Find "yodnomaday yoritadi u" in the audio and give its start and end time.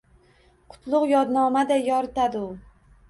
1.13-2.49